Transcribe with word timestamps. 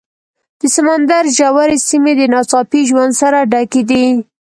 د 0.59 0.61
سمندر 0.75 1.23
ژورې 1.37 1.77
سیمې 1.89 2.13
د 2.17 2.21
ناڅاپي 2.33 2.81
ژوند 2.89 3.13
سره 3.21 3.39
ډکې 3.51 3.81
دي. 3.89 4.05